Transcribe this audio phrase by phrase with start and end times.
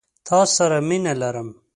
[0.27, 1.49] تا سره مينه لرم